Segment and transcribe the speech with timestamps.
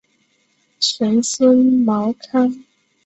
[0.79, 2.65] 玄孙毛堪。